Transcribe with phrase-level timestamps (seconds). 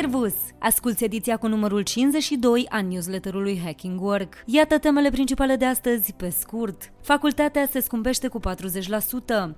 [0.00, 0.34] Servus!
[0.58, 4.34] Asculți ediția cu numărul 52 a newsletterului Hacking Work.
[4.46, 6.92] Iată temele principale de astăzi, pe scurt.
[7.02, 8.42] Facultatea se scumpește cu 40%.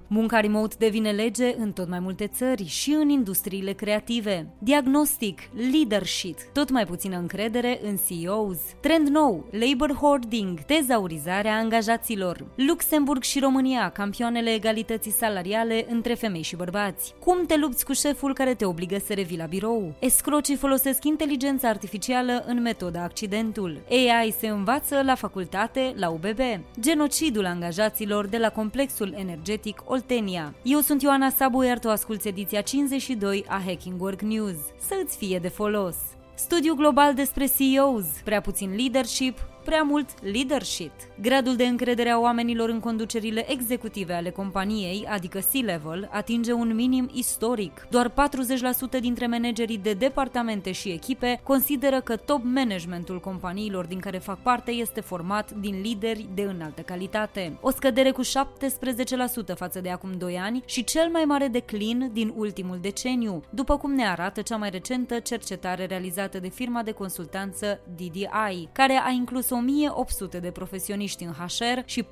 [0.07, 4.47] Munca remote devine lege în tot mai multe țări și în industriile creative.
[4.59, 5.41] Diagnostic,
[5.73, 8.59] leadership, tot mai puțină încredere în CEOs.
[8.81, 12.47] Trend nou, labor hoarding, tezaurizarea angajaților.
[12.55, 17.15] Luxemburg și România, campioanele egalității salariale între femei și bărbați.
[17.21, 19.95] Cum te lupți cu șeful care te obligă să revii la birou?
[20.33, 23.81] Escrocii folosesc inteligența artificială în metoda accidentul.
[23.91, 26.39] AI se învață la facultate, la UBB.
[26.81, 30.55] Genocidul angajaților de la complexul energetic Oltenia.
[30.63, 34.57] Eu sunt Ioana Sabu, iar tu asculti ediția 52 a Hacking Work News.
[34.79, 35.97] Să îți fie de folos!
[36.35, 40.93] Studiu global despre CEOs, prea puțin leadership, prea mult leadership.
[41.21, 47.11] Gradul de încredere a oamenilor în conducerile executive ale companiei, adică C-level, atinge un minim
[47.13, 47.87] istoric.
[47.91, 54.19] Doar 40% dintre managerii de departamente și echipe consideră că top managementul companiilor din care
[54.19, 57.59] fac parte este format din lideri de înaltă calitate.
[57.61, 58.27] O scădere cu 17%
[59.55, 63.95] față de acum 2 ani și cel mai mare declin din ultimul deceniu, după cum
[63.95, 69.51] ne arată cea mai recentă cercetare realizată de firma de consultanță DDI, care a inclus
[69.53, 72.09] 1800 de profesioniști în HR și 14.000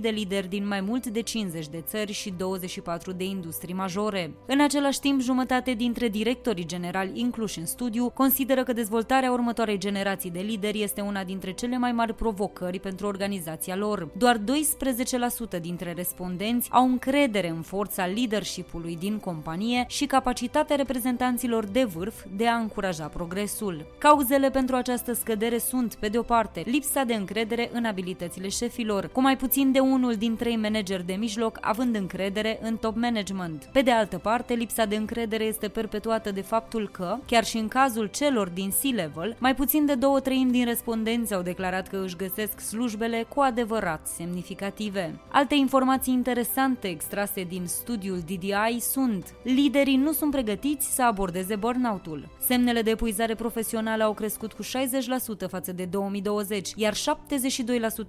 [0.00, 4.34] de lideri din mai mult de 50 de țări și 24 de industrii majore.
[4.46, 10.30] În același timp, jumătate dintre directorii generali incluși în studiu consideră că dezvoltarea următoarei generații
[10.30, 14.08] de lideri este una dintre cele mai mari provocări pentru organizația lor.
[14.16, 21.84] Doar 12% dintre respondenți au încredere în forța leadership-ului din companie și capacitatea reprezentanților de
[21.84, 23.86] vârf de a încuraja progresul.
[23.98, 28.48] Cauzele pentru această scădere sunt, pe de o parte, parte, lipsa de încredere în abilitățile
[28.48, 32.96] șefilor, cu mai puțin de unul din trei manageri de mijloc având încredere în top
[32.96, 33.68] management.
[33.72, 37.68] Pe de altă parte, lipsa de încredere este perpetuată de faptul că, chiar și în
[37.68, 42.16] cazul celor din C-level, mai puțin de două treimi din respondenți au declarat că își
[42.16, 45.20] găsesc slujbele cu adevărat semnificative.
[45.28, 52.28] Alte informații interesante extrase din studiul DDI sunt Liderii nu sunt pregătiți să abordeze burnout-ul.
[52.38, 56.94] Semnele de epuizare profesională au crescut cu 60% față de 2020 2020, iar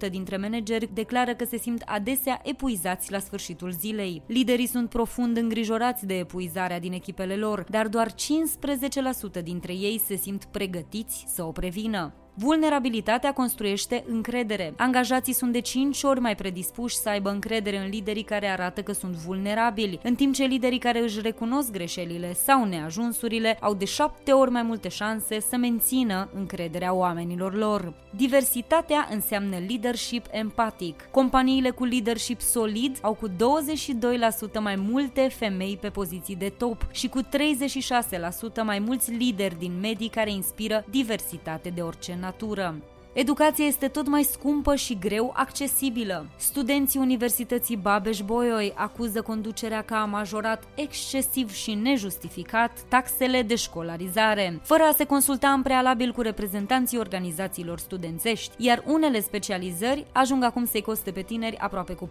[0.06, 4.22] 72% dintre manageri declară că se simt adesea epuizați la sfârșitul zilei.
[4.26, 8.10] Liderii sunt profund îngrijorați de epuizarea din echipele lor, dar doar
[9.38, 12.25] 15% dintre ei se simt pregătiți să o prevină.
[12.38, 14.74] Vulnerabilitatea construiește încredere.
[14.76, 18.92] Angajații sunt de 5 ori mai predispuși să aibă încredere în liderii care arată că
[18.92, 24.32] sunt vulnerabili, în timp ce liderii care își recunosc greșelile sau neajunsurile au de 7
[24.32, 27.92] ori mai multe șanse să mențină încrederea oamenilor lor.
[28.10, 31.08] Diversitatea înseamnă leadership empatic.
[31.10, 33.32] Companiile cu leadership solid au cu 22%
[34.60, 37.26] mai multe femei pe poziții de top și cu 36%
[38.64, 42.74] mai mulți lideri din medii care inspiră diversitate de orice Natura.
[43.18, 46.26] Educația este tot mai scumpă și greu accesibilă.
[46.36, 54.82] Studenții Universității Babeș-Bolyai acuză conducerea că a majorat excesiv și nejustificat taxele de școlarizare, fără
[54.82, 60.82] a se consulta în prealabil cu reprezentanții organizațiilor studențești, iar unele specializări ajung acum să-i
[60.82, 62.10] coste pe tineri aproape cu 40%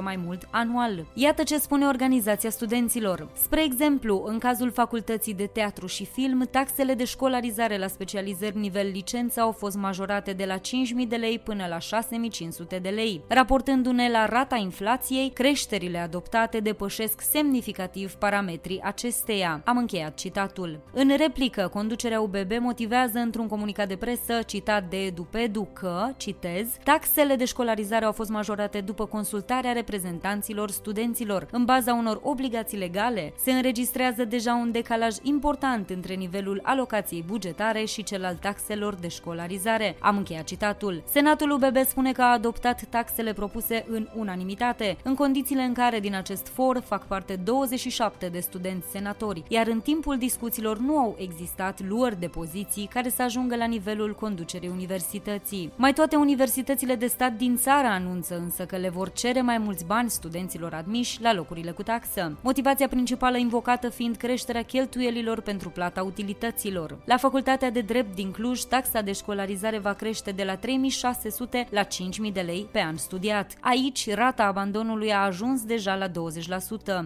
[0.00, 1.06] mai mult anual.
[1.14, 3.28] Iată ce spune organizația studenților.
[3.42, 8.90] Spre exemplu, în cazul facultății de teatru și film, taxele de școlarizare la specializări nivel
[8.92, 13.22] licență au fost majorate majorate de la 5.000 de lei până la 6.500 de lei.
[13.28, 19.62] Raportându-ne la rata inflației, creșterile adoptate depășesc semnificativ parametrii acesteia.
[19.64, 20.80] Am încheiat citatul.
[20.92, 27.36] În replică, conducerea UBB motivează într-un comunicat de presă citat de EduPedu că, citez, taxele
[27.36, 31.48] de școlarizare au fost majorate după consultarea reprezentanților studenților.
[31.50, 37.84] În baza unor obligații legale, se înregistrează deja un decalaj important între nivelul alocației bugetare
[37.84, 39.95] și cel al taxelor de școlarizare.
[40.00, 41.02] Am încheiat citatul.
[41.12, 46.14] Senatul UBB spune că a adoptat taxele propuse în unanimitate, în condițiile în care din
[46.14, 51.80] acest for fac parte 27 de studenți senatori, iar în timpul discuțiilor nu au existat
[51.88, 55.72] luări de poziții care să ajungă la nivelul conducerii universității.
[55.76, 59.84] Mai toate universitățile de stat din țară anunță însă că le vor cere mai mulți
[59.84, 62.36] bani studenților admiși la locurile cu taxă.
[62.40, 66.96] Motivația principală invocată fiind creșterea cheltuielilor pentru plata utilităților.
[67.04, 71.82] La Facultatea de Drept din Cluj, taxa de școlarizare va crește de la 3600 la
[71.82, 73.52] 5000 de lei pe an studiat.
[73.60, 76.12] Aici, rata abandonului a ajuns deja la 20%.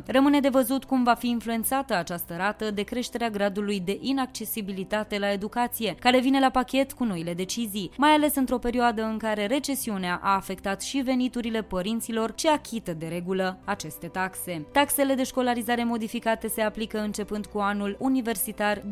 [0.06, 5.32] Rămâne de văzut cum va fi influențată această rată de creșterea gradului de inaccesibilitate la
[5.32, 10.20] educație, care vine la pachet cu noile decizii, mai ales într-o perioadă în care recesiunea
[10.22, 14.66] a afectat și veniturile părinților ce achită de regulă aceste taxe.
[14.72, 18.82] Taxele de școlarizare modificate se aplică începând cu anul universitar 2023-2024,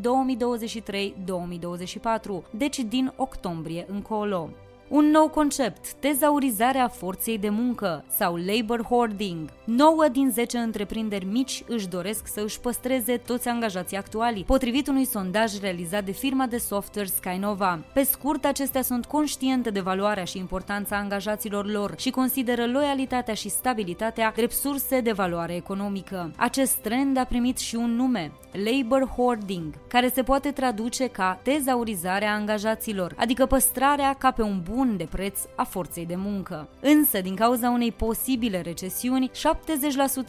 [2.50, 4.50] deci din octombrie încolo.
[4.88, 9.48] Un nou concept, tezaurizarea forței de muncă sau labor hoarding.
[9.64, 15.04] 9 din 10 întreprinderi mici își doresc să își păstreze toți angajații actuali, potrivit unui
[15.04, 17.78] sondaj realizat de firma de software Skynova.
[17.92, 23.48] Pe scurt, acestea sunt conștiente de valoarea și importanța angajaților lor și consideră loialitatea și
[23.48, 26.30] stabilitatea drept surse de valoare economică.
[26.36, 32.32] Acest trend a primit și un nume, labor hoarding, care se poate traduce ca tezaurizarea
[32.32, 36.68] angajaților, adică păstrarea ca pe un bun de preț a forței de muncă.
[36.80, 39.30] Însă, din cauza unei posibile recesiuni,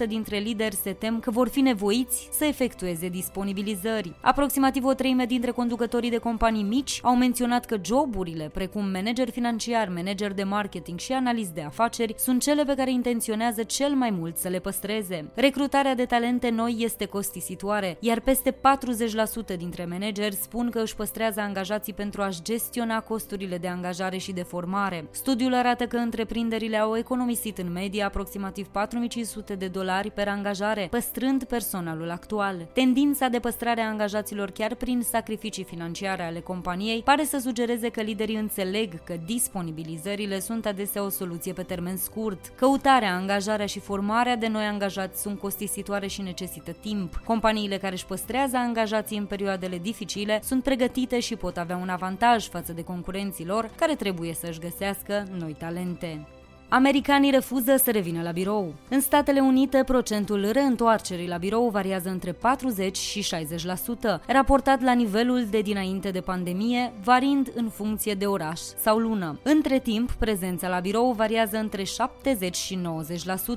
[0.03, 4.15] 70% dintre lideri se tem că vor fi nevoiți să efectueze disponibilizări.
[4.21, 9.89] Aproximativ o treime dintre conducătorii de companii mici au menționat că joburile, precum manager financiar,
[9.95, 14.37] manager de marketing și analist de afaceri, sunt cele pe care intenționează cel mai mult
[14.37, 15.31] să le păstreze.
[15.33, 21.39] Recrutarea de talente noi este costisitoare, iar peste 40% dintre manageri spun că își păstrează
[21.39, 25.07] angajații pentru a-și gestiona costurile de angajare și de formare.
[25.11, 31.43] Studiul arată că întreprinderile au economisit în medie aproximativ 4500 de dolari per angajare, păstrând
[31.43, 32.67] personalul actual.
[32.73, 38.01] Tendința de păstrare a angajaților chiar prin sacrificii financiare ale companiei pare să sugereze că
[38.01, 42.51] liderii înțeleg că disponibilizările sunt adesea o soluție pe termen scurt.
[42.55, 47.21] Căutarea, angajarea și formarea de noi angajați sunt costisitoare și necesită timp.
[47.25, 52.47] Companiile care își păstrează angajații în perioadele dificile sunt pregătite și pot avea un avantaj
[52.47, 56.27] față de concurenții lor care trebuie să-și găsească noi talente.
[56.71, 58.73] Americanii refuză să revină la birou.
[58.89, 65.45] În Statele Unite, procentul reîntoarcerii la birou variază între 40 și 60%, raportat la nivelul
[65.49, 69.39] de dinainte de pandemie, variind în funcție de oraș sau lună.
[69.43, 72.79] Între timp, prezența la birou variază între 70 și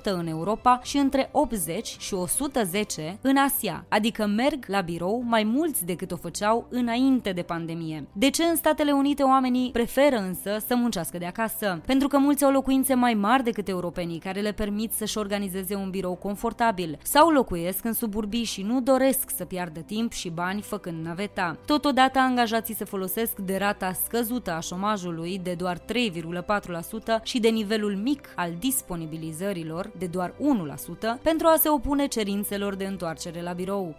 [0.00, 5.44] 90% în Europa și între 80 și 110 în Asia, adică merg la birou mai
[5.44, 8.06] mulți decât o făceau înainte de pandemie.
[8.12, 11.80] De ce în Statele Unite oamenii preferă însă să muncească de acasă?
[11.86, 15.90] Pentru că mulți au locuințe mai mari decât europenii, care le permit să-și organizeze un
[15.90, 21.04] birou confortabil, sau locuiesc în suburbii și nu doresc să piardă timp și bani făcând
[21.06, 21.56] naveta.
[21.66, 25.84] Totodată, angajații se folosesc de rata scăzută a șomajului de doar 3,4%
[27.22, 32.84] și de nivelul mic al disponibilizărilor de doar 1% pentru a se opune cerințelor de
[32.84, 33.94] întoarcere la birou.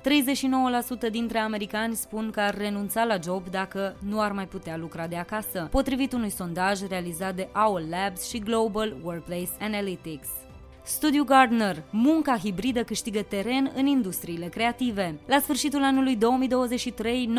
[1.08, 5.08] 39% dintre americani spun că ar renunța la job dacă nu ar mai putea lucra
[5.08, 10.53] de acasă, potrivit unui sondaj realizat de Owl Labs și Global Workplace Analytics.
[10.86, 15.20] Studiu Gardner, munca hibridă câștigă teren în industriile creative.
[15.26, 17.30] La sfârșitul anului 2023,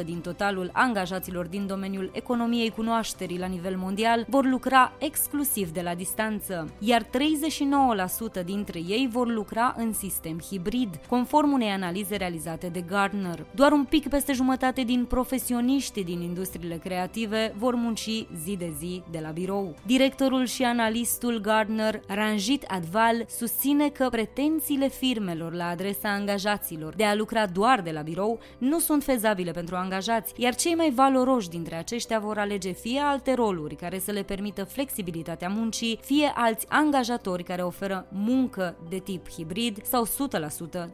[0.00, 5.80] 9% din totalul angajaților din domeniul economiei cunoașterii la nivel mondial vor lucra exclusiv de
[5.80, 12.66] la distanță, iar 39% dintre ei vor lucra în sistem hibrid, conform unei analize realizate
[12.66, 13.46] de Gardner.
[13.54, 19.02] Doar un pic peste jumătate din profesioniști din industriile creative vor munci zi de zi
[19.10, 19.74] de la birou.
[19.86, 27.14] Directorul și analistul Gardner, Ranjit Adval susține că pretențiile firmelor la adresa angajaților de a
[27.14, 31.74] lucra doar de la birou nu sunt fezabile pentru angajați, iar cei mai valoroși dintre
[31.74, 37.42] aceștia vor alege fie alte roluri care să le permită flexibilitatea muncii, fie alți angajatori
[37.42, 40.08] care oferă muncă de tip hibrid sau 100%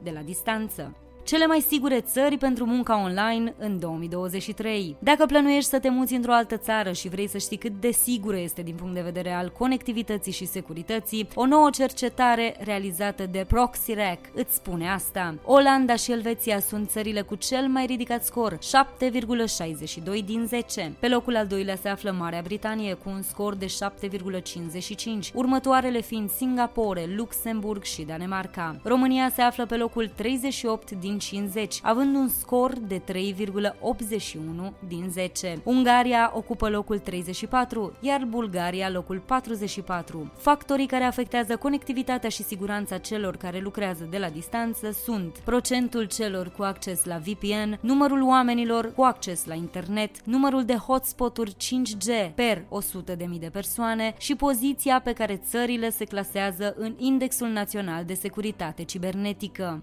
[0.03, 0.95] de la distanță
[1.25, 4.97] cele mai sigure țări pentru munca online în 2023.
[4.99, 8.39] Dacă plănuiești să te muți într-o altă țară și vrei să știi cât de sigură
[8.39, 14.19] este din punct de vedere al conectivității și securității, o nouă cercetare realizată de ProxyRec
[14.35, 15.35] îți spune asta.
[15.45, 20.93] Olanda și Elveția sunt țările cu cel mai ridicat scor, 7,62 din 10.
[20.99, 26.31] Pe locul al doilea se află Marea Britanie cu un scor de 7,55, următoarele fiind
[26.31, 28.81] Singapore, Luxemburg și Danemarca.
[28.83, 35.61] România se află pe locul 38 din 50, având un scor de 3,81 din 10.
[35.65, 40.33] Ungaria ocupă locul 34, iar Bulgaria locul 44.
[40.37, 46.49] Factorii care afectează conectivitatea și siguranța celor care lucrează de la distanță sunt procentul celor
[46.49, 52.59] cu acces la VPN, numărul oamenilor cu acces la internet, numărul de hotspoturi 5G per
[52.59, 58.85] 100.000 de persoane și poziția pe care țările se clasează în Indexul Național de Securitate
[58.85, 59.83] Cibernetică.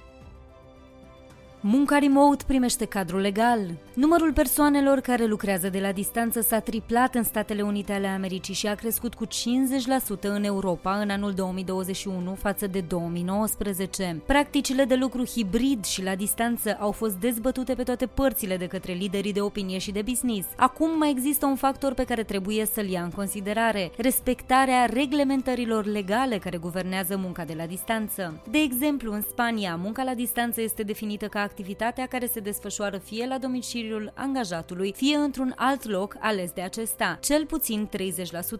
[1.63, 3.59] Munca remote primește cadru legal.
[3.93, 8.67] Numărul persoanelor care lucrează de la distanță s-a triplat în Statele Unite ale Americii și
[8.67, 9.29] a crescut cu 50%
[10.21, 14.21] în Europa în anul 2021 față de 2019.
[14.25, 18.93] Practicile de lucru hibrid și la distanță au fost dezbătute pe toate părțile de către
[18.93, 20.47] liderii de opinie și de business.
[20.57, 26.37] Acum mai există un factor pe care trebuie să-l ia în considerare, respectarea reglementărilor legale
[26.37, 28.41] care guvernează munca de la distanță.
[28.51, 33.25] De exemplu, în Spania, munca la distanță este definită ca activitatea care se desfășoară fie
[33.27, 37.89] la domiciliul angajatului, fie într-un alt loc ales de acesta, cel puțin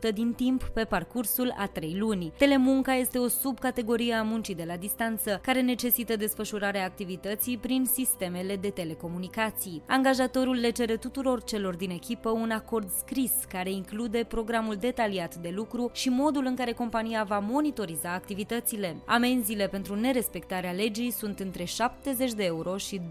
[0.10, 2.32] 30% din timp pe parcursul a 3 luni.
[2.38, 8.56] Telemunca este o subcategorie a muncii de la distanță, care necesită desfășurarea activității prin sistemele
[8.56, 9.84] de telecomunicații.
[9.88, 15.52] Angajatorul le cere tuturor celor din echipă un acord scris care include programul detaliat de
[15.56, 19.02] lucru și modul în care compania va monitoriza activitățile.
[19.06, 23.04] Amenziile pentru nerespectarea legii sunt între 70 de euro și 225.000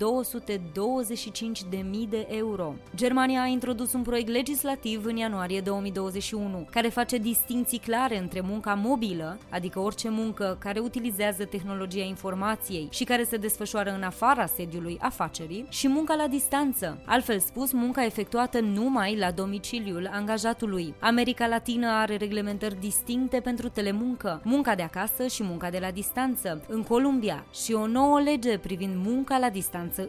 [2.08, 2.74] de euro.
[2.94, 8.74] Germania a introdus un proiect legislativ în ianuarie 2021 care face distinții clare între munca
[8.74, 14.98] mobilă, adică orice muncă care utilizează tehnologia informației și care se desfășoară în afara sediului
[15.00, 20.94] afacerii, și munca la distanță, altfel spus munca efectuată numai la domiciliul angajatului.
[20.98, 26.64] America Latină are reglementări distincte pentru telemuncă, munca de acasă și munca de la distanță.
[26.68, 29.59] În Columbia și o nouă lege privind munca la distanță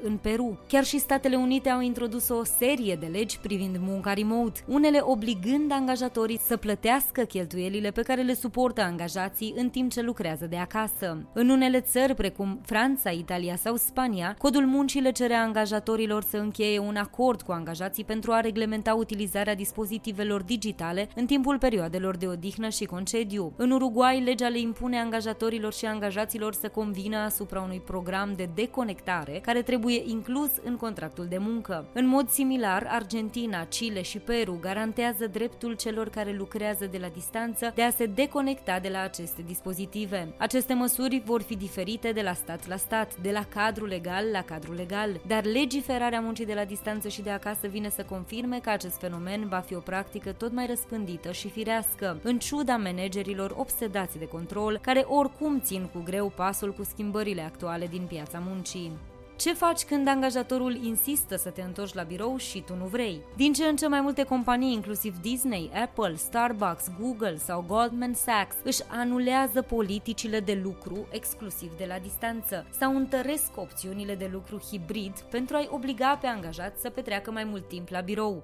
[0.03, 0.59] în Peru.
[0.67, 5.71] Chiar și Statele Unite au introdus o serie de legi privind munca remote, unele obligând
[5.71, 11.17] angajatorii să plătească cheltuielile pe care le suportă angajații în timp ce lucrează de acasă.
[11.33, 16.79] În unele țări, precum Franța, Italia sau Spania, codul muncii le cere angajatorilor să încheie
[16.79, 22.69] un acord cu angajații pentru a reglementa utilizarea dispozitivelor digitale în timpul perioadelor de odihnă
[22.69, 23.53] și concediu.
[23.55, 29.40] În Uruguay, legea le impune angajatorilor și angajaților să convină asupra unui program de deconectare
[29.41, 31.85] care trebuie inclus în contractul de muncă.
[31.93, 37.71] În mod similar, Argentina, Chile și Peru garantează dreptul celor care lucrează de la distanță
[37.75, 40.33] de a se deconecta de la aceste dispozitive.
[40.37, 44.41] Aceste măsuri vor fi diferite de la stat la stat, de la cadru legal la
[44.41, 48.69] cadru legal, dar legiferarea muncii de la distanță și de acasă vine să confirme că
[48.69, 54.17] acest fenomen va fi o practică tot mai răspândită și firească, în ciuda managerilor obsedați
[54.17, 59.10] de control, care oricum țin cu greu pasul cu schimbările actuale din piața muncii.
[59.41, 63.21] Ce faci când angajatorul insistă să te întorci la birou și tu nu vrei?
[63.35, 68.55] Din ce în ce mai multe companii, inclusiv Disney, Apple, Starbucks, Google sau Goldman Sachs,
[68.63, 75.19] își anulează politicile de lucru exclusiv de la distanță sau întăresc opțiunile de lucru hibrid
[75.19, 78.43] pentru a-i obliga pe angajați să petreacă mai mult timp la birou.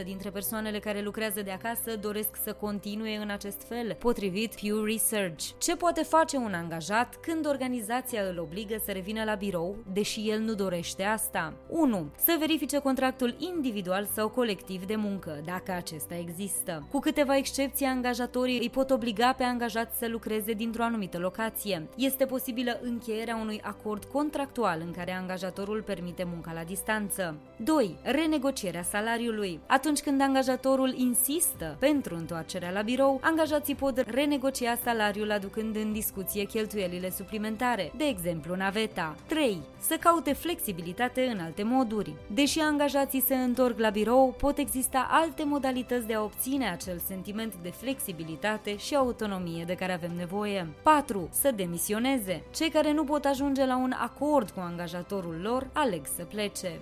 [0.00, 4.82] 78% dintre persoanele care lucrează de acasă doresc să continue în acest fel, potrivit Pew
[4.82, 5.44] Research.
[5.58, 10.30] Ce poate face un angajat când organizația îl obligă să revină la birou birou, deși
[10.30, 11.52] el nu dorește asta.
[11.68, 12.10] 1.
[12.16, 16.86] Să verifice contractul individual sau colectiv de muncă, dacă acesta există.
[16.90, 21.88] Cu câteva excepții, angajatorii îi pot obliga pe angajați să lucreze dintr-o anumită locație.
[21.96, 27.36] Este posibilă încheierea unui acord contractual în care angajatorul permite munca la distanță.
[27.56, 27.96] 2.
[28.02, 29.60] Renegocierea salariului.
[29.66, 36.44] Atunci când angajatorul insistă pentru întoarcerea la birou, angajații pot renegocia salariul aducând în discuție
[36.44, 39.14] cheltuielile suplimentare, de exemplu naveta.
[39.26, 39.43] 3.
[39.78, 42.14] Să caute flexibilitate în alte moduri.
[42.26, 47.54] Deși angajații se întorc la birou, pot exista alte modalități de a obține acel sentiment
[47.62, 50.68] de flexibilitate și autonomie de care avem nevoie.
[50.82, 51.28] 4.
[51.32, 52.44] Să demisioneze.
[52.54, 56.80] Cei care nu pot ajunge la un acord cu angajatorul lor aleg să plece.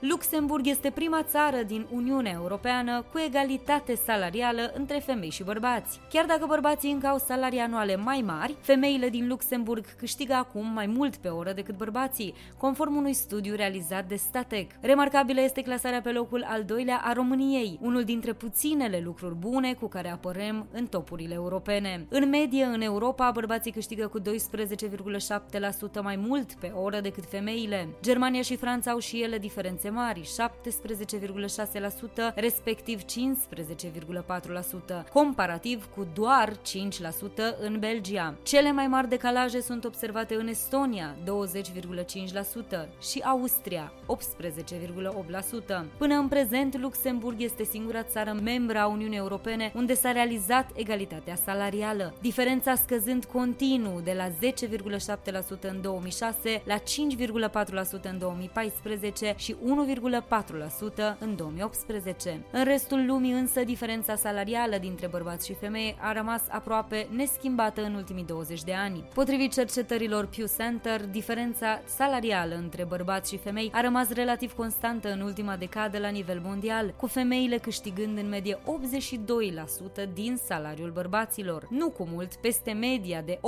[0.00, 6.00] Luxemburg este prima țară din Uniunea Europeană cu egalitate salarială între femei și bărbați.
[6.10, 10.86] Chiar dacă bărbații încă au salarii anuale mai mari, femeile din Luxemburg câștigă acum mai
[10.86, 14.70] mult pe oră decât bărbații, conform unui studiu realizat de Statec.
[14.80, 19.86] Remarcabilă este clasarea pe locul al doilea a României, unul dintre puținele lucruri bune cu
[19.86, 22.06] care apărăm în topurile europene.
[22.08, 24.24] În medie, în Europa, bărbații câștigă cu 12,7%
[26.02, 27.88] mai mult pe oră decât femeile.
[28.02, 36.56] Germania și Franța au și ele diferențe mari, 17,6%, respectiv 15,4%, comparativ cu doar 5%
[37.60, 38.34] în Belgia.
[38.42, 45.84] Cele mai mari decalaje sunt observate în Estonia, 20,5% și Austria, 18,8%.
[45.98, 51.34] Până în prezent, Luxemburg este singura țară membra a Uniunii Europene unde s-a realizat egalitatea
[51.34, 54.32] salarială, diferența scăzând continuu de la 10,7%
[55.60, 56.82] în 2006 la 5,4%
[58.02, 59.56] în 2014 și
[59.86, 62.44] 1,4% în 2018.
[62.52, 67.94] În restul lumii însă diferența salarială dintre bărbați și femei a rămas aproape neschimbată în
[67.94, 69.04] ultimii 20 de ani.
[69.14, 75.20] Potrivit cercetărilor Pew Center, diferența salarială între bărbați și femei a rămas relativ constantă în
[75.20, 78.58] ultima decadă la nivel mondial, cu femeile câștigând în medie
[80.04, 83.40] 82% din salariul bărbaților, nu cu mult peste media de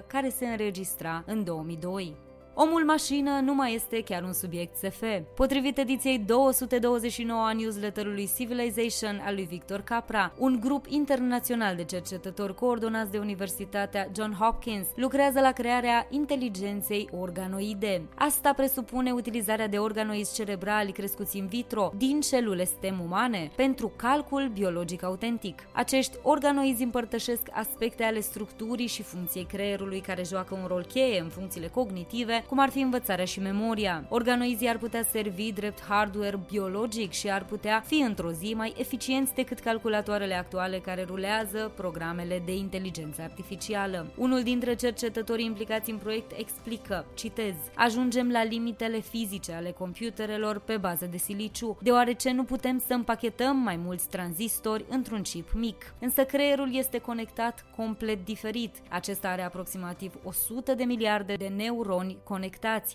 [0.00, 2.25] 80% care se înregistra în 2002.
[2.58, 5.02] Omul mașină nu mai este chiar un subiect SF.
[5.34, 12.54] Potrivit ediției 229 a newsletterului Civilization al lui Victor Capra, un grup internațional de cercetători
[12.54, 18.02] coordonați de Universitatea John Hopkins lucrează la crearea inteligenței organoide.
[18.14, 24.50] Asta presupune utilizarea de organoizi cerebrali crescuți in vitro din celule stem umane pentru calcul
[24.52, 25.66] biologic autentic.
[25.72, 31.28] Acești organoizi împărtășesc aspecte ale structurii și funcției creierului care joacă un rol cheie în
[31.28, 34.04] funcțiile cognitive cum ar fi învățarea și memoria.
[34.08, 39.34] Organoizii ar putea servi drept hardware biologic și ar putea fi într-o zi mai eficienți
[39.34, 44.06] decât calculatoarele actuale care rulează programele de inteligență artificială.
[44.16, 50.76] Unul dintre cercetătorii implicați în proiect explică, citez, ajungem la limitele fizice ale computerelor pe
[50.76, 55.94] bază de siliciu, deoarece nu putem să împachetăm mai mulți tranzistori într-un chip mic.
[55.98, 58.74] Însă creierul este conectat complet diferit.
[58.88, 62.35] Acesta are aproximativ 100 de miliarde de neuroni conectați.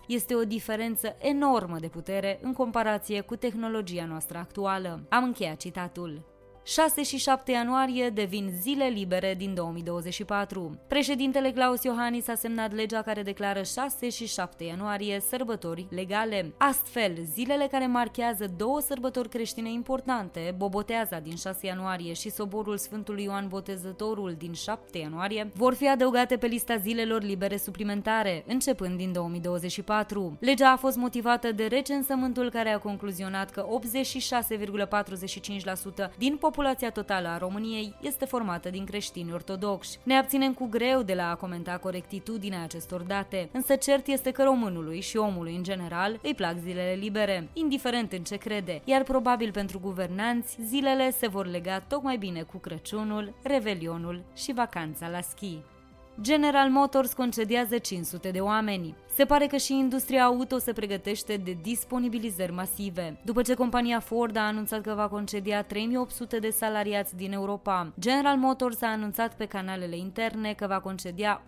[0.08, 5.06] Este o diferență enormă de putere în comparație cu tehnologia noastră actuală.
[5.10, 6.31] Am încheiat citatul.
[6.72, 10.80] 6 și 7 ianuarie devin zile libere din 2024.
[10.88, 16.54] Președintele Claus Iohannis a semnat legea care declară 6 și 7 ianuarie sărbători legale.
[16.58, 23.24] Astfel, zilele care marchează două sărbători creștine importante, Boboteaza din 6 ianuarie și Soborul Sfântului
[23.24, 29.12] Ioan Botezătorul din 7 ianuarie, vor fi adăugate pe lista zilelor libere suplimentare, începând din
[29.12, 30.38] 2024.
[30.40, 33.66] Legea a fost motivată de recensământul care a concluzionat că
[36.06, 40.00] 86,45% din populație populația totală a României este formată din creștini ortodoxi.
[40.03, 44.44] Ne abținem cu greu de la a comenta corectitudinea acestor date, însă cert este că
[44.44, 49.51] românului și omului în general îi plac zilele libere, indiferent în ce crede, iar probabil
[49.51, 55.71] pentru guvernanți zilele se vor lega tocmai bine cu Crăciunul, Revelionul și vacanța la schi.
[56.22, 58.96] General Motors concediază 500 de oameni.
[59.16, 63.20] Se pare că și industria auto se pregătește de disponibilizări masive.
[63.25, 68.38] După ce compania Ford a anunțat că va concedia 3800 de salariați din Europa, General
[68.38, 71.42] Motors a anunțat pe canalele interne că va concedia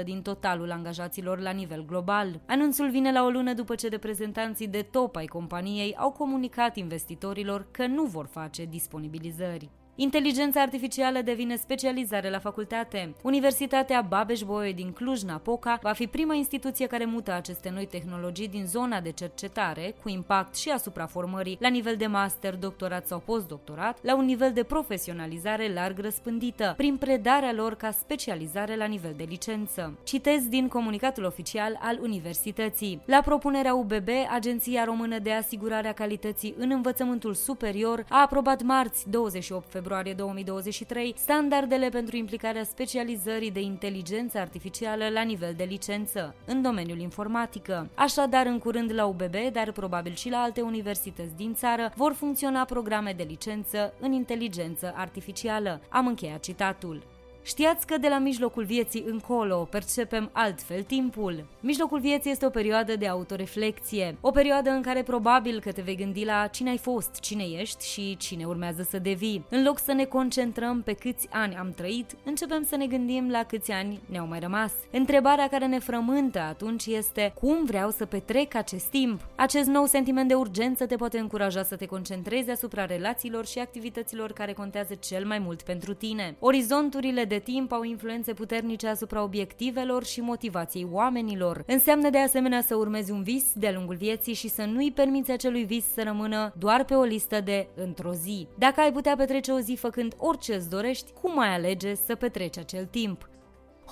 [0.00, 2.40] 1% din totalul angajaților la nivel global.
[2.46, 7.66] Anunțul vine la o lună după ce reprezentanții de top ai companiei au comunicat investitorilor
[7.70, 9.70] că nu vor face disponibilizări.
[10.02, 13.14] Inteligența artificială devine specializare la facultate.
[13.22, 19.00] Universitatea Babeș-Bolyai din Cluj-Napoca va fi prima instituție care mută aceste noi tehnologii din zona
[19.00, 24.16] de cercetare, cu impact și asupra formării la nivel de master, doctorat sau postdoctorat, la
[24.16, 29.98] un nivel de profesionalizare larg răspândită, prin predarea lor ca specializare la nivel de licență.
[30.04, 33.00] Citez din comunicatul oficial al universității.
[33.04, 39.10] La propunerea UBB, Agenția Română de Asigurare a Calității în Învățământul Superior a aprobat marți
[39.10, 46.34] 28 februarie februarie 2023 standardele pentru implicarea specializării de inteligență artificială la nivel de licență
[46.46, 47.90] în domeniul informatică.
[47.94, 52.64] Așadar, în curând la UBB, dar probabil și la alte universități din țară, vor funcționa
[52.64, 55.80] programe de licență în inteligență artificială.
[55.88, 57.19] Am încheiat citatul.
[57.42, 61.44] Știați că de la mijlocul vieții încolo percepem altfel timpul?
[61.60, 65.96] Mijlocul vieții este o perioadă de autoreflexie, o perioadă în care probabil că te vei
[65.96, 69.44] gândi la cine ai fost, cine ești și cine urmează să devii.
[69.48, 73.42] În loc să ne concentrăm pe câți ani am trăit, începem să ne gândim la
[73.42, 74.72] câți ani ne-au mai rămas.
[74.90, 79.20] Întrebarea care ne frământă atunci este cum vreau să petrec acest timp?
[79.36, 84.32] Acest nou sentiment de urgență te poate încuraja să te concentrezi asupra relațiilor și activităților
[84.32, 86.36] care contează cel mai mult pentru tine.
[86.38, 91.62] Orizonturile de timp au influențe puternice asupra obiectivelor și motivației oamenilor.
[91.66, 95.64] Înseamnă de asemenea să urmezi un vis de-a lungul vieții și să nu-i permiți acelui
[95.64, 98.48] vis să rămână doar pe o listă de într-o zi.
[98.58, 102.58] Dacă ai putea petrece o zi făcând orice îți dorești, cum ai alege să petreci
[102.58, 103.29] acel timp?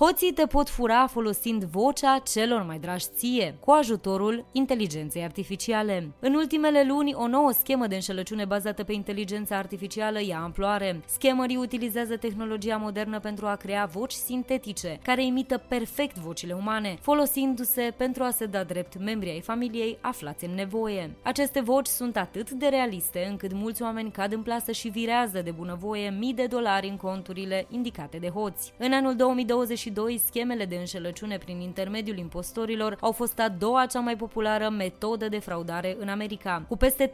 [0.00, 6.10] Hoții te pot fura folosind vocea celor mai dragi ție, cu ajutorul inteligenței artificiale.
[6.20, 11.00] În ultimele luni, o nouă schemă de înșelăciune bazată pe inteligența artificială ia amploare.
[11.06, 17.94] Schemării utilizează tehnologia modernă pentru a crea voci sintetice, care imită perfect vocile umane, folosindu-se
[17.96, 21.16] pentru a se da drept membrii ai familiei aflați în nevoie.
[21.22, 25.50] Aceste voci sunt atât de realiste încât mulți oameni cad în plasă și virează de
[25.50, 28.72] bunăvoie mii de dolari în conturile indicate de hoți.
[28.78, 29.14] În anul
[29.90, 35.28] 2022, schemele de înșelăciune prin intermediul impostorilor au fost a doua cea mai populară metodă
[35.28, 37.10] de fraudare în America, cu peste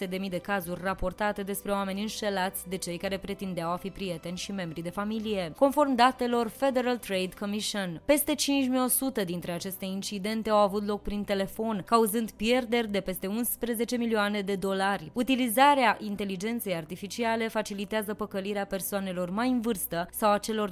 [0.00, 4.52] 36.000 de cazuri raportate despre oameni înșelați de cei care pretindeau a fi prieteni și
[4.52, 5.52] membri de familie.
[5.58, 11.82] Conform datelor Federal Trade Commission, peste 5100 dintre aceste incidente au avut loc prin telefon,
[11.86, 15.10] cauzând pierderi de peste 11 milioane de dolari.
[15.12, 20.70] Utilizarea inteligenței artificiale facilitează păcălirea persoanelor mai în vârstă sau a celor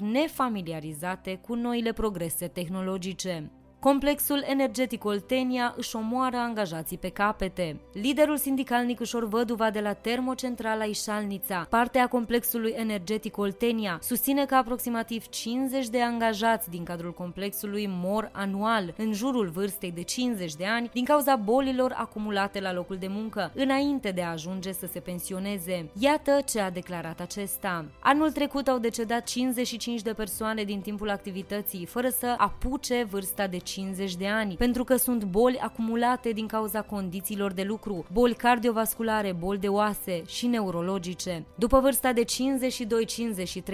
[1.07, 3.51] nefamiliarizate cu noile progrese tehnologice.
[3.87, 7.81] Complexul energetic Oltenia își omoară angajații pe capete.
[7.93, 14.55] Liderul sindical Nicușor Văduva de la Termocentrala Ișalnița, parte a complexului energetic Oltenia, susține că
[14.55, 20.67] aproximativ 50 de angajați din cadrul complexului mor anual, în jurul vârstei de 50 de
[20.67, 25.01] ani, din cauza bolilor acumulate la locul de muncă, înainte de a ajunge să se
[25.01, 25.91] pensioneze.
[25.99, 27.85] Iată ce a declarat acesta.
[28.01, 33.57] Anul trecut au decedat 55 de persoane din timpul activității, fără să apuce vârsta de
[33.57, 33.76] 50
[34.19, 39.59] de ani, pentru că sunt boli acumulate din cauza condițiilor de lucru, boli cardiovasculare, boli
[39.59, 41.45] de oase și neurologice.
[41.55, 42.25] După vârsta de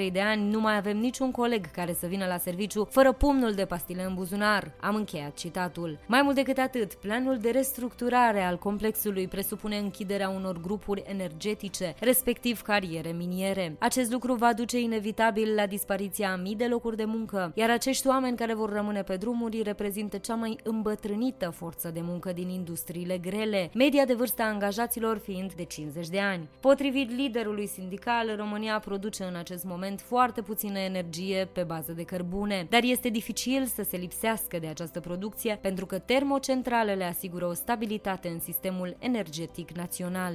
[0.08, 3.52] 52-53 de ani, nu mai avem niciun coleg care să vină la serviciu fără pumnul
[3.52, 4.72] de pastile în buzunar.
[4.80, 5.98] Am încheiat citatul.
[6.06, 12.62] Mai mult decât atât, planul de restructurare al complexului presupune închiderea unor grupuri energetice, respectiv
[12.62, 13.76] cariere miniere.
[13.78, 18.06] Acest lucru va duce inevitabil la dispariția a mii de locuri de muncă, iar acești
[18.06, 22.48] oameni care vor rămâne pe drumuri reprezintă reprezintă cea mai îmbătrânită forță de muncă din
[22.48, 26.48] industriile grele, media de vârstă a angajaților fiind de 50 de ani.
[26.60, 32.66] Potrivit liderului sindical, România produce în acest moment foarte puțină energie pe bază de cărbune,
[32.70, 38.28] dar este dificil să se lipsească de această producție pentru că termocentralele asigură o stabilitate
[38.28, 40.34] în sistemul energetic național.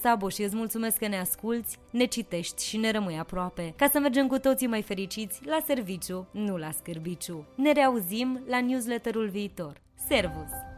[0.00, 3.98] Saboș și îți mulțumesc că ne asculți, ne citești și ne rămâi aproape, ca să
[3.98, 7.46] mergem cu toții mai fericiți la serviciu, nu la scârbiciu.
[7.54, 9.80] Ne reauzim la newsletterul viitor.
[10.08, 10.75] Servus!